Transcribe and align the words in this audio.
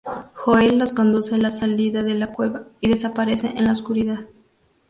Joel 0.33 0.79
los 0.79 0.93
conduce 0.93 1.35
a 1.35 1.37
la 1.37 1.51
salida 1.51 2.01
de 2.01 2.15
la 2.15 2.31
cueva 2.33 2.67
y 2.79 2.89
desaparece 2.89 3.51
en 3.55 3.65
la 3.65 3.73
oscuridad. 3.73 4.21